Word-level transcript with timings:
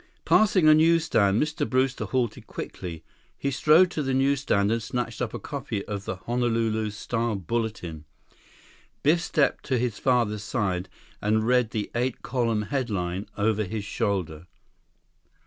Passing 0.25 0.67
a 0.67 0.73
newsstand, 0.73 1.39
Mr. 1.39 1.69
Brewster 1.69 2.05
halted 2.05 2.47
quickly. 2.47 3.03
He 3.37 3.51
strode 3.51 3.91
to 3.91 4.01
the 4.01 4.15
newsstand 4.15 4.71
and 4.71 4.81
snatched 4.81 5.21
up 5.21 5.31
a 5.31 5.37
copy 5.39 5.85
of 5.85 6.05
the 6.05 6.15
Honolulu 6.15 6.89
Star 6.89 7.35
Bulletin. 7.35 8.05
Biff 9.03 9.21
stepped 9.21 9.63
to 9.65 9.77
his 9.77 9.99
father's 9.99 10.41
side 10.41 10.89
and 11.21 11.45
read 11.45 11.69
the 11.69 11.91
eight 11.93 12.23
column 12.23 12.63
headline 12.63 13.27
over 13.37 13.63
his 13.63 13.83
shoulder. 13.85 14.47